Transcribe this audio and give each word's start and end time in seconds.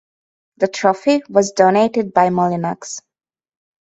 The 0.57 0.67
trophy 0.67 1.21
was 1.29 1.51
donated 1.51 2.11
by 2.11 2.29
Molinex. 2.29 3.01